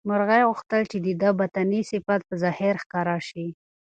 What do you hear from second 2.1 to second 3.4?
په ظاهر ښکاره